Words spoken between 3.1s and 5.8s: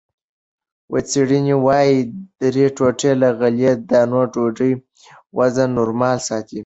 له غلې- دانو ډوډۍ وزن